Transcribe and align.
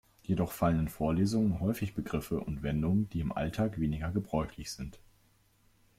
Jedoch 0.23 0.51
fallen 0.51 0.79
in 0.79 0.87
Vorlesungen 0.87 1.59
häufig 1.59 1.93
Begriffe 1.93 2.39
und 2.39 2.63
Wendungen, 2.63 3.07
die 3.11 3.19
im 3.19 3.31
Alltag 3.31 3.79
weniger 3.79 4.09
gebräuchlich 4.09 4.71
sind. 4.71 4.99